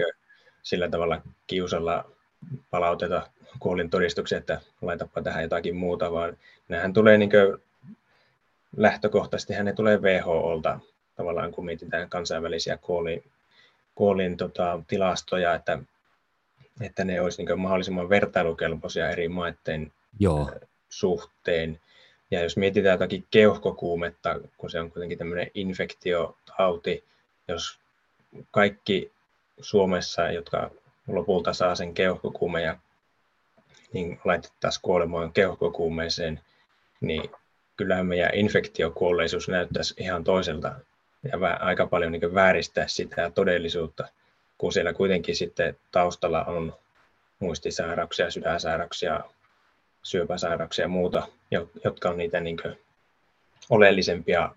[0.62, 2.10] sillä tavalla kiusalla
[2.70, 6.36] palauteta kuolin todistuksia, että laitapa tähän jotakin muuta, vaan
[6.68, 7.30] nehän tulee niin
[8.76, 10.80] lähtökohtaisesti, ne tulee WHOlta
[11.16, 13.24] tavallaan, kun mietitään kansainvälisiä kuolin,
[13.94, 15.78] kuolin tota, tilastoja, että
[16.80, 20.50] että ne olisi niin mahdollisimman vertailukelpoisia eri maiden Joo.
[20.88, 21.80] suhteen.
[22.30, 27.04] Ja jos mietitään jotakin keuhkokuumetta, kun se on kuitenkin tämmöinen infektiotauti,
[27.48, 27.78] jos
[28.50, 29.12] kaikki
[29.60, 30.70] Suomessa, jotka
[31.08, 32.78] lopulta saa sen keuhkokuumeja,
[33.92, 36.40] niin laitettaisiin kuolemaan keuhkokuumeeseen,
[37.00, 37.30] niin
[37.76, 40.74] kyllähän meidän infektiokuolleisuus näyttäisi ihan toiselta
[41.22, 44.08] ja aika paljon niin vääristää sitä todellisuutta
[44.60, 46.74] kun siellä kuitenkin sitten taustalla on
[47.38, 49.20] muistisairauksia, sydänsairauksia,
[50.02, 51.28] syöpäsairauksia ja muuta,
[51.84, 52.58] jotka on niitä niin
[53.70, 54.50] oleellisempia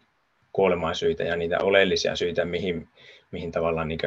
[0.54, 2.90] kuolemaisyitä ja niitä oleellisia syitä, mihin,
[3.32, 4.00] mihin tavallaan niin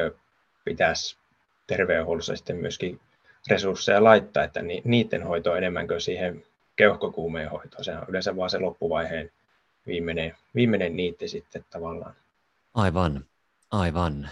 [0.65, 1.17] pitäisi
[1.67, 2.99] terveydenhuollossa sitten myöskin
[3.49, 6.43] resursseja laittaa, että ni, niiden hoito on enemmän kuin siihen
[6.75, 7.83] keuhkokuumeen hoitoon.
[7.83, 9.31] Se on yleensä vaan se loppuvaiheen
[9.87, 12.13] viimeinen, viimeinen niitti sitten tavallaan.
[12.73, 13.25] Aivan,
[13.71, 14.29] aivan.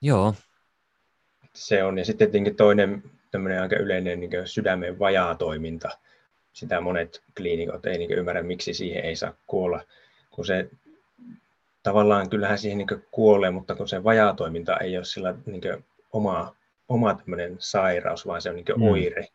[0.00, 0.34] Joo.
[1.52, 1.98] Se on.
[1.98, 5.88] Ja sitten tietenkin toinen tämmöinen aika yleinen niin sydämen vajaatoiminta.
[6.52, 9.80] Sitä monet kliinikot ei niin ymmärrä, miksi siihen ei saa kuolla.
[10.30, 10.70] Kun se
[11.82, 16.56] tavallaan kyllähän siihen niin kuolee, mutta kun se vajaatoiminta ei ole sillä niin oma,
[16.88, 17.18] oma
[17.58, 18.82] sairaus, vaan se on niin mm.
[18.82, 19.28] oire.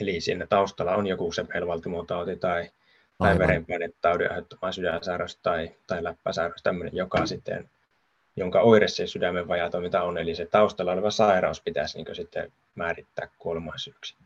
[0.00, 2.70] Eli siinä taustalla on joku sepelvaltimotauti tai,
[3.18, 7.70] tai verenpainetaudin aiheuttama sydänsairaus tai, tai läppäsairaus, tämmöinen, joka sitten
[8.36, 13.28] jonka oire se sydämen vajatoiminta on, eli se taustalla oleva sairaus pitäisi niin sitten määrittää
[13.38, 14.16] kuolemaisyyksi.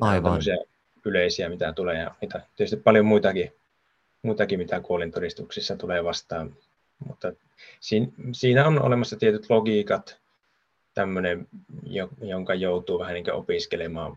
[0.00, 0.40] Aivan.
[1.04, 3.52] yleisiä, mitä tulee, ja mitä, tietysti paljon muitakin,
[4.22, 6.56] muitakin mitä kuolintodistuksissa tulee vastaan,
[7.06, 7.32] mutta
[7.80, 10.18] siinä, siinä on olemassa tietyt logiikat,
[10.94, 11.48] tämmöinen,
[12.20, 14.16] jonka joutuu vähän niin opiskelemaan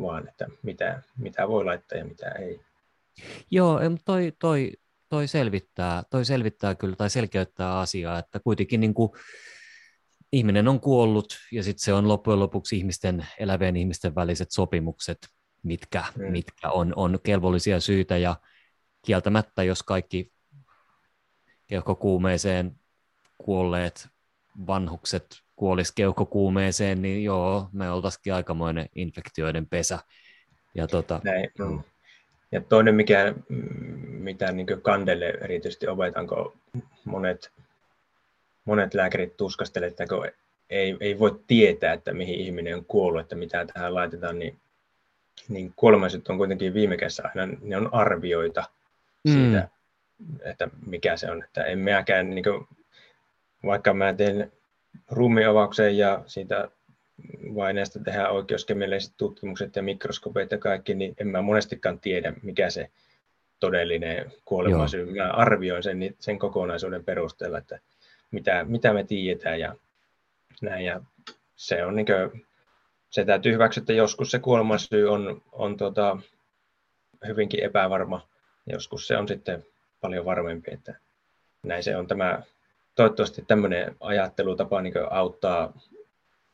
[0.00, 2.60] vaan, että mitä, mitä voi laittaa ja mitä ei.
[3.50, 4.72] Joo, toi, toi
[5.08, 9.10] toi selvittää, toi selvittää kyllä tai selkeyttää asiaa, että kuitenkin niin kuin
[10.32, 15.18] ihminen on kuollut ja sitten se on loppujen lopuksi ihmisten, elävien ihmisten väliset sopimukset,
[15.62, 16.32] mitkä, mm.
[16.32, 18.36] mitkä on, on kelvollisia syitä ja
[19.06, 20.32] kieltämättä, jos kaikki
[21.66, 22.80] keuhkokuumeeseen
[23.38, 24.08] kuolleet
[24.66, 29.98] vanhukset kuolisi keuhkokuumeeseen, niin joo, me oltaisikin aikamoinen infektioiden pesä.
[30.74, 31.82] Ja, tota, Näin, mm.
[32.52, 33.34] ja toinen, mikä,
[34.08, 36.52] mitä niin kandelle erityisesti opetan, kun
[37.04, 37.52] monet,
[38.64, 40.28] monet lääkärit tuskastelevat, että kun
[40.70, 44.60] ei, ei voi tietää, että mihin ihminen on kuollut, että mitä tähän laitetaan, niin,
[45.48, 48.64] niin kuolemaiset on kuitenkin viime kädessä aina ne on arvioita
[49.24, 49.32] mm.
[49.32, 49.68] siitä,
[50.44, 51.42] että mikä se on.
[51.42, 52.68] Että en minäkään, niin kuin,
[53.66, 54.52] vaikka mä teen
[55.10, 56.68] ruumiavauksen ja siitä
[57.54, 62.90] vaineesta tehdään oikeuskemialliset tutkimukset ja mikroskopit ja kaikki, niin en mä monestikaan tiedä, mikä se
[63.60, 65.14] todellinen kuolemasyy.
[65.14, 67.78] Mä arvioin sen, sen kokonaisuuden perusteella, että
[68.30, 69.76] mitä, mitä me tiedetään ja
[70.62, 70.84] näin.
[70.84, 71.00] Ja
[71.56, 72.46] se on niin kuin,
[73.10, 76.18] se täytyy hyväksyä, että joskus se kuolemasyy on, on tota,
[77.26, 78.28] hyvinkin epävarma.
[78.66, 79.66] Joskus se on sitten
[80.00, 80.94] paljon varmempi, että
[81.62, 82.42] näin se on tämä,
[82.96, 85.72] toivottavasti tämmöinen ajattelutapa niin auttaa,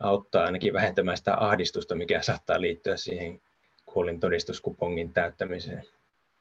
[0.00, 3.40] auttaa ainakin vähentämään sitä ahdistusta, mikä saattaa liittyä siihen
[3.86, 5.84] kuolin todistuskupongin täyttämiseen.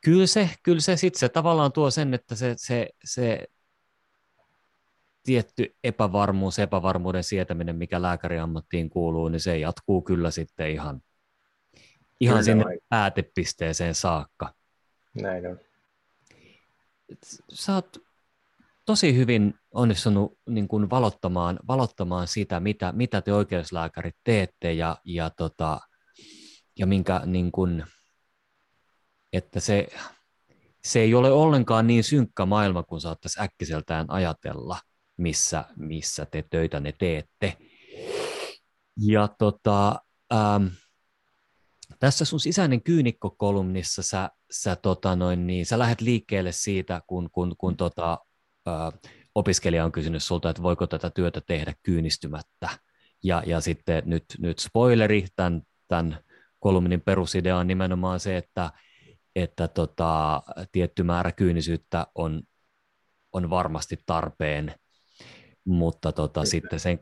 [0.01, 3.47] Kyllä se, kyllä se sitten se tavallaan tuo sen, että se, se, se
[5.23, 11.01] tietty epävarmuus, epävarmuuden sietäminen, mikä lääkäriammattiin kuuluu, niin se jatkuu kyllä sitten ihan,
[12.19, 12.77] ihan kyllä sinne on.
[12.89, 14.53] päätepisteeseen saakka.
[15.21, 15.59] Näin on
[17.53, 18.10] sä oot
[18.91, 25.29] tosi hyvin onnistunut niin kuin valottamaan, valottamaan sitä, mitä, mitä te oikeuslääkärit teette ja, ja,
[25.29, 25.79] tota,
[26.79, 27.83] ja minkä, niin kuin,
[29.33, 29.87] että se,
[30.83, 34.79] se ei ole ollenkaan niin synkkä maailma kuin saattaisi äkkiseltään ajatella,
[35.17, 37.57] missä, missä te töitä ne teette.
[38.97, 40.01] Ja tota,
[40.33, 40.65] ähm,
[41.99, 47.55] tässä sun sisäinen kyynikko-kolumnissa sä, sä, tota noin, niin, sä lähdet liikkeelle siitä, kun, kun,
[47.57, 48.17] kun tota,
[49.35, 52.69] opiskelija on kysynyt sulta, että voiko tätä työtä tehdä kyynistymättä.
[53.23, 56.19] Ja, ja sitten nyt, nyt spoileri, tämän, tämän
[56.59, 58.71] kolumnin perusidea on nimenomaan se, että,
[59.35, 62.43] että tota, tietty määrä kyynisyyttä on,
[63.33, 64.75] on varmasti tarpeen,
[65.65, 66.99] mutta tota, sitten sen,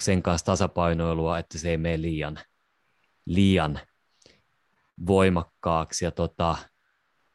[0.00, 2.38] sen kanssa tasapainoilua, että se ei mene liian,
[3.26, 3.80] liian
[5.06, 6.04] voimakkaaksi.
[6.04, 6.56] Ja tota,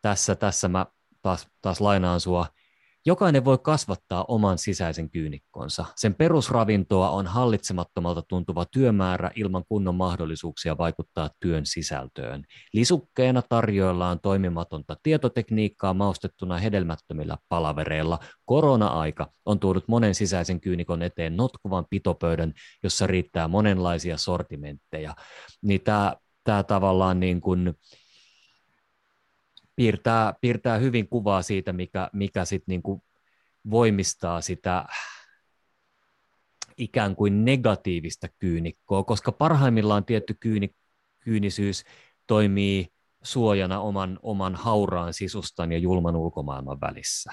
[0.02, 0.86] tässä, tässä mä
[1.22, 2.48] taas, taas lainaan sua.
[3.08, 5.86] Jokainen voi kasvattaa oman sisäisen kyynikkonsa.
[5.96, 12.44] Sen perusravintoa on hallitsemattomalta tuntuva työmäärä ilman kunnon mahdollisuuksia vaikuttaa työn sisältöön.
[12.74, 18.20] Lisukkeena tarjoillaan toimimatonta tietotekniikkaa maustettuna hedelmättömillä palavereilla.
[18.46, 25.16] Korona-aika on tuonut monen sisäisen kyynikon eteen notkuvan pitopöydän, jossa riittää monenlaisia sortimentteja.
[25.62, 26.16] Niin tämä
[26.46, 27.74] tämä tavallaan niin kuin
[29.76, 33.02] piirtää, piirtää hyvin kuvaa siitä, mikä, mikä sit niin kuin
[33.70, 34.86] voimistaa sitä
[36.78, 40.76] ikään kuin negatiivista kyynikkoa, koska parhaimmillaan tietty kyyni,
[41.20, 41.84] kyynisyys
[42.28, 42.88] toimii
[43.24, 47.32] suojana oman, oman hauraan sisustan ja julman ulkomaailman välissä.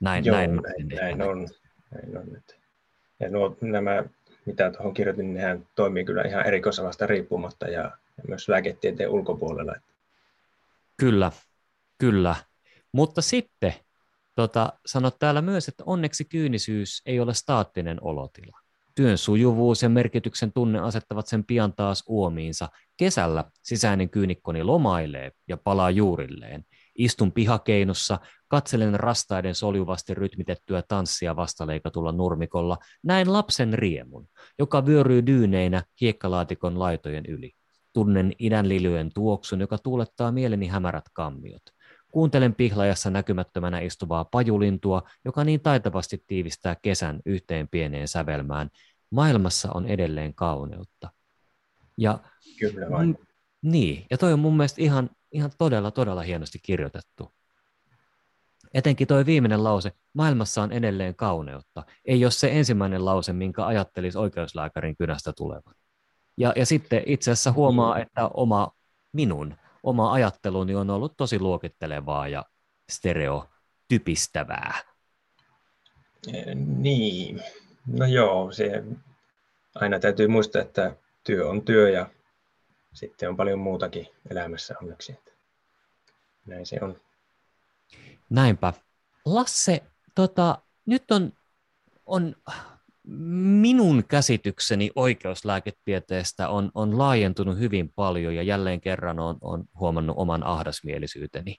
[0.00, 1.48] Näin, Joo, näin, näin, näin on.
[1.90, 2.42] Näin on.
[3.20, 4.04] Ja nuo, nämä
[4.46, 7.82] mitä tuohon kirjoitin, nehän toimii kyllä ihan erikoisalasta riippumatta ja,
[8.16, 9.74] ja myös lääketieteen ulkopuolella.
[11.00, 11.32] Kyllä,
[11.98, 12.36] kyllä.
[12.92, 13.74] Mutta sitten
[14.34, 18.58] tota, sanot täällä myös, että onneksi kyynisyys ei ole staattinen olotila.
[18.94, 22.68] Työn sujuvuus ja merkityksen tunne asettavat sen pian taas uomiinsa.
[22.96, 26.64] Kesällä sisäinen kyynikkoni lomailee ja palaa juurilleen.
[26.98, 35.82] Istun pihakeinossa, katselen rastaiden soljuvasti rytmitettyä tanssia vastaleikatulla nurmikolla, näin lapsen riemun, joka vyöryy dyyneinä
[36.00, 37.52] hiekkalaatikon laitojen yli.
[37.92, 41.62] Tunnen idänlilyjen tuoksun, joka tuulettaa mieleni hämärät kammiot.
[42.12, 48.70] Kuuntelen pihlajassa näkymättömänä istuvaa pajulintua, joka niin taitavasti tiivistää kesän yhteen pieneen sävelmään.
[49.10, 51.10] Maailmassa on edelleen kauneutta.
[51.98, 52.18] Ja,
[52.58, 53.18] Kyllä vain.
[53.62, 57.32] Niin, ja toi on mun mielestä ihan ihan todella, todella hienosti kirjoitettu.
[58.74, 64.18] Etenkin tuo viimeinen lause, maailmassa on edelleen kauneutta, ei ole se ensimmäinen lause, minkä ajattelisi
[64.18, 65.74] oikeuslääkärin kynästä tulevan.
[66.36, 68.72] Ja, ja sitten itse asiassa huomaa, että oma
[69.12, 72.44] minun, oma ajatteluni on ollut tosi luokittelevaa ja
[72.90, 74.78] stereotypistävää.
[76.54, 77.42] Niin,
[77.86, 78.84] no joo, se
[79.74, 82.06] aina täytyy muistaa, että työ on työ ja
[82.92, 85.18] sitten on paljon muutakin elämässä onneksi.
[86.46, 87.00] Näin se on.
[88.30, 88.72] Näinpä.
[89.24, 89.82] Lasse,
[90.14, 91.32] tota, nyt on,
[92.06, 92.36] on
[93.60, 100.42] minun käsitykseni oikeuslääketieteestä on, on laajentunut hyvin paljon ja jälleen kerran on, on huomannut oman
[100.42, 101.56] ahdasmielisyyteni.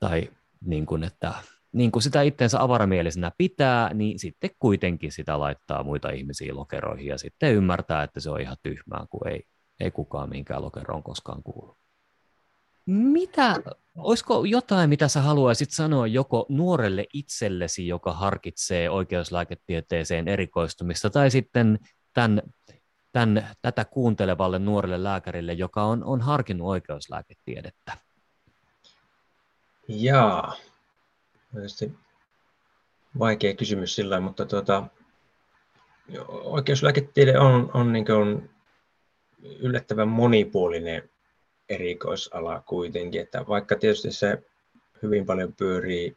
[0.00, 0.30] Tai
[0.64, 1.34] niin kuin, että
[1.72, 7.18] niin kuin sitä itseensä avaramielisenä pitää, niin sitten kuitenkin sitä laittaa muita ihmisiä lokeroihin ja
[7.18, 9.42] sitten ymmärtää, että se on ihan tyhmää, kun ei,
[9.80, 11.76] ei kukaan minkään lokeroon koskaan kuulu.
[12.86, 13.60] Mitä,
[13.96, 21.78] olisiko jotain, mitä sä haluaisit sanoa joko nuorelle itsellesi, joka harkitsee oikeuslääketieteeseen erikoistumista, tai sitten
[22.12, 22.42] tämän,
[23.12, 27.96] tämän, tätä kuuntelevalle nuorelle lääkärille, joka on, on harkinnut oikeuslääketiedettä?
[29.88, 30.56] Jaa,
[33.18, 34.86] vaikea kysymys sillä mutta tuota,
[36.28, 38.50] oikeuslääketiede on, on, niin on
[39.60, 41.10] yllättävän monipuolinen
[41.68, 44.42] erikoisala kuitenkin, että vaikka tietysti se
[45.02, 46.16] hyvin paljon pyörii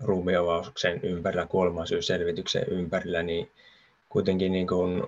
[0.00, 3.50] ruumiavauksen ympärillä, kuolemansyysselvityksen ympärillä, niin
[4.08, 5.02] kuitenkin niin kuin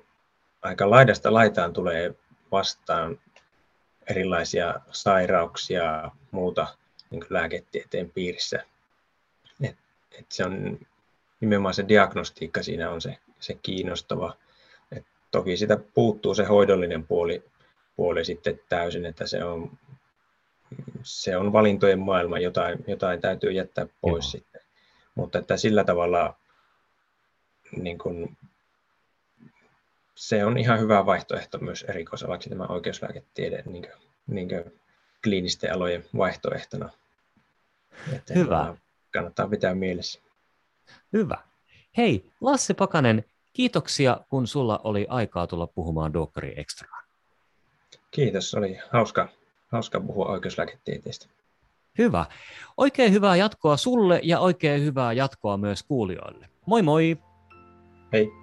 [0.62, 2.14] aika laidasta laitaan tulee
[2.52, 3.18] vastaan
[4.10, 6.66] erilaisia sairauksia muuta
[7.10, 8.64] niin lääketieteen piirissä.
[9.62, 9.76] Et,
[10.18, 10.78] et se on
[11.40, 14.36] nimenomaan se diagnostiikka siinä on se, se kiinnostava.
[14.96, 17.44] Et toki sitä puuttuu se hoidollinen puoli
[18.02, 19.78] puoli sitten täysin, että se on,
[21.02, 24.30] se on valintojen maailma, jotain, jotain täytyy jättää pois Joo.
[24.30, 24.60] sitten.
[25.14, 26.36] Mutta että sillä tavalla
[27.76, 28.36] niin kuin,
[30.14, 34.80] se on ihan hyvä vaihtoehto myös erikoisalaksi tämä oikeuslääketiede niin kuin, niin kuin
[35.24, 36.90] kliinisten alojen vaihtoehtona.
[38.12, 38.76] Että hyvä.
[39.12, 40.20] Kannattaa pitää mielessä.
[41.12, 41.38] Hyvä.
[41.96, 46.91] Hei, Lasse Pakanen, kiitoksia, kun sulla oli aikaa tulla puhumaan Dokkari Extraan.
[48.12, 49.28] Kiitos, oli hauska,
[49.68, 51.26] hauska puhua oikeuslääketieteestä.
[51.98, 52.26] Hyvä.
[52.76, 56.48] Oikein hyvää jatkoa sulle ja oikein hyvää jatkoa myös kuulijoille.
[56.66, 57.18] Moi moi!
[58.12, 58.41] Hei!